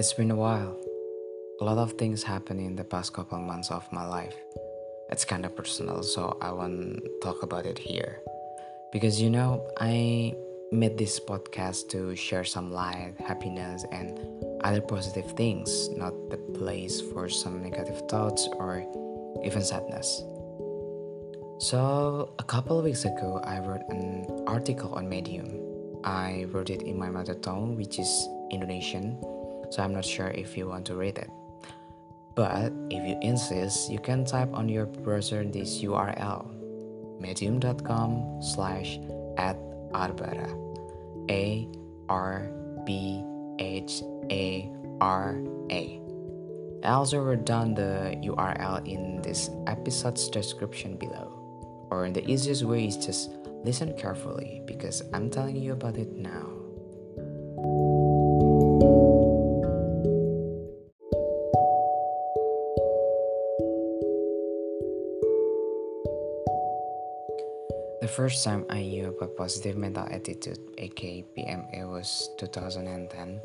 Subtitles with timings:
[0.00, 0.80] It's been a while.
[1.60, 4.34] A lot of things happened in the past couple months of my life.
[5.10, 8.22] It's kind of personal, so I won't talk about it here.
[8.92, 10.32] Because you know, I
[10.72, 14.18] made this podcast to share some light, happiness, and
[14.64, 18.82] other positive things, not the place for some negative thoughts or
[19.44, 20.24] even sadness.
[21.58, 25.60] So, a couple of weeks ago, I wrote an article on Medium.
[26.04, 28.08] I wrote it in my mother tongue, which is
[28.50, 29.20] Indonesian,
[29.70, 31.30] so I'm not sure if you want to read it.
[32.34, 36.60] But if you insist, you can type on your browser this URL
[37.20, 38.98] medium.com slash
[39.36, 39.56] at
[39.92, 40.48] arbara
[41.28, 41.68] a
[42.08, 42.48] r
[42.86, 43.22] b
[43.58, 45.36] h a r
[45.70, 46.00] a
[46.82, 51.36] I also wrote down the URL in this episode's description below.
[51.90, 56.59] Or the easiest way is just listen carefully because I'm telling you about it now.
[68.00, 73.40] The first time I knew about positive mental attitude, aka PMA, was 2010,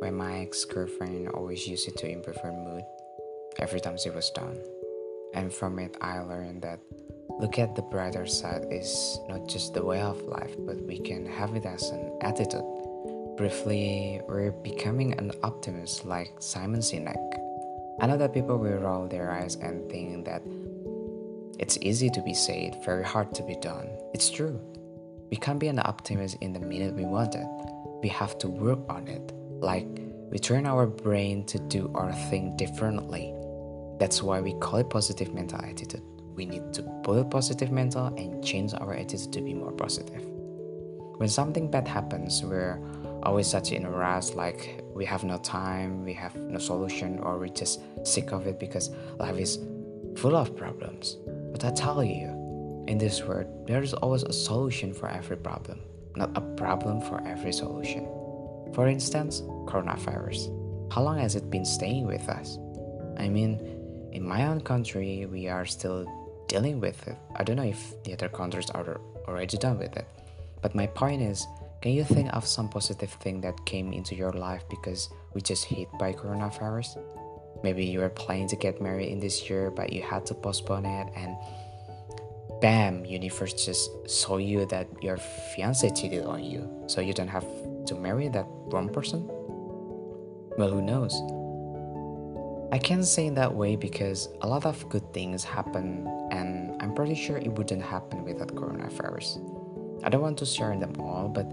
[0.00, 2.84] when my ex girlfriend always used it to improve her mood
[3.58, 4.60] every time she was down.
[5.32, 6.80] And from it, I learned that
[7.40, 11.24] look at the brighter side is not just the way of life, but we can
[11.24, 12.68] have it as an attitude.
[13.38, 17.40] Briefly, we're becoming an optimist like Simon Sinek.
[18.02, 20.42] I know that people will roll their eyes and think that
[21.58, 23.88] it's easy to be said, very hard to be done.
[24.12, 24.60] It's true.
[25.30, 27.46] We can't be an optimist in the minute we want it.
[28.02, 29.32] We have to work on it.
[29.60, 29.86] Like
[30.30, 33.34] we train our brain to do our thing differently.
[33.98, 36.02] That's why we call it positive mental attitude.
[36.34, 40.22] We need to build positive mental and change our attitude to be more positive.
[41.18, 42.80] When something bad happens, we're
[43.22, 47.38] always such in a rush, like we have no time, we have no solution, or
[47.38, 49.58] we're just sick of it because life is
[50.16, 51.18] full of problems.
[51.54, 52.26] But I tell you,
[52.88, 55.78] in this world, there is always a solution for every problem,
[56.16, 58.08] not a problem for every solution.
[58.74, 60.50] For instance, coronavirus.
[60.92, 62.58] How long has it been staying with us?
[63.18, 63.60] I mean,
[64.10, 66.04] in my own country, we are still
[66.48, 67.16] dealing with it.
[67.36, 70.08] I don't know if the other countries are already done with it.
[70.60, 71.46] But my point is,
[71.82, 75.66] can you think of some positive thing that came into your life because we just
[75.66, 76.98] hit by coronavirus?
[77.64, 80.84] Maybe you were planning to get married in this year, but you had to postpone
[80.84, 81.34] it, and
[82.60, 87.46] bam, universe just saw you that your fiance cheated on you, so you don't have
[87.86, 89.24] to marry that wrong person.
[90.58, 91.16] Well, who knows?
[92.70, 96.92] I can't say in that way because a lot of good things happen, and I'm
[96.94, 99.40] pretty sure it wouldn't happen without coronavirus.
[100.04, 101.48] I don't want to share them all, but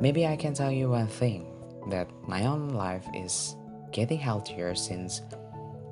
[0.00, 1.50] maybe I can tell you one thing
[1.90, 3.56] that my own life is
[3.92, 5.22] getting healthier since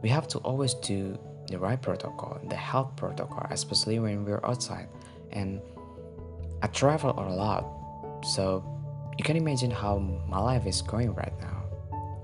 [0.03, 1.19] we have to always do
[1.49, 4.89] the right protocol, the health protocol, especially when we're outside.
[5.33, 5.61] And
[6.63, 7.65] I travel a lot,
[8.25, 8.65] so
[9.19, 11.65] you can imagine how my life is going right now.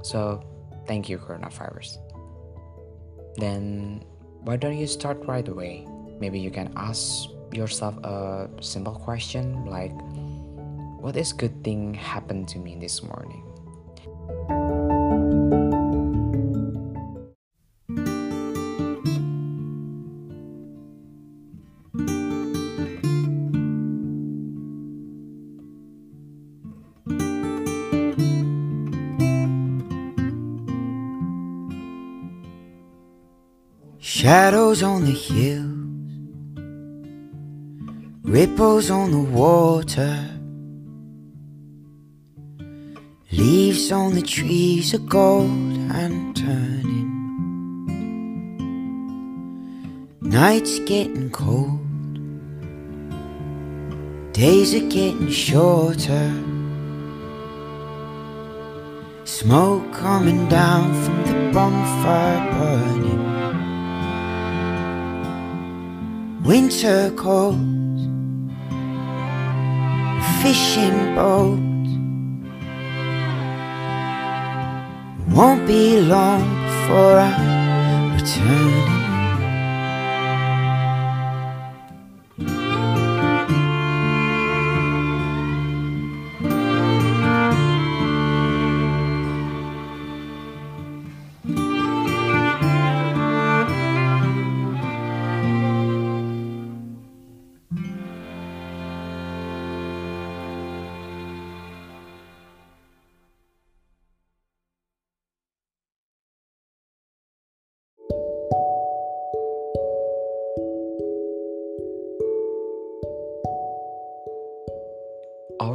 [0.02, 0.42] So,
[0.86, 1.98] thank you, coronavirus.
[3.36, 4.04] Then,
[4.42, 5.86] why don't you start right away?
[6.18, 9.92] Maybe you can ask yourself a simple question like,
[11.00, 13.51] What is good thing happened to me this morning?
[34.04, 35.78] Shadows on the hills,
[38.24, 40.28] ripples on the water,
[43.30, 47.12] leaves on the trees are gold and turning.
[50.20, 51.78] Nights getting cold,
[54.32, 56.34] days are getting shorter.
[59.22, 63.31] Smoke coming down from the bonfire burning.
[66.44, 67.56] Winter cold,
[70.42, 71.60] fishing boat.
[75.28, 79.01] Won't be long before I'm returning.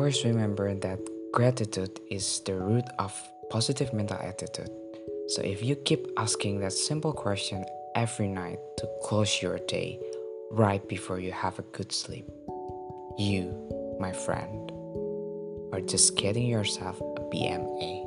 [0.08, 1.00] Always remember that
[1.34, 3.12] gratitude is the root of
[3.50, 4.70] positive mental attitude.
[5.28, 10.00] So if you keep asking that simple question every night to close your day
[10.50, 12.26] right before you have a good sleep,
[13.18, 13.52] you,
[14.00, 14.72] my friend,
[15.74, 18.07] are just getting yourself a PMA.